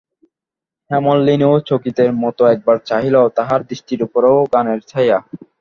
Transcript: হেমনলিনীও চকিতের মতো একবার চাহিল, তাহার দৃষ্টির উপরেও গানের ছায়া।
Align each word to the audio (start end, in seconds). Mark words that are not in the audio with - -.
হেমনলিনীও 0.91 1.53
চকিতের 1.69 2.11
মতো 2.23 2.43
একবার 2.45 2.77
চাহিল, 2.89 3.15
তাহার 3.37 3.59
দৃষ্টির 3.69 3.99
উপরেও 4.07 4.37
গানের 4.53 4.79
ছায়া। 4.87 5.17